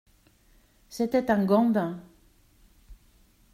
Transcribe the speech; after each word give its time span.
C’était 0.89 1.29
un 1.29 1.45
gandin… 1.45 1.99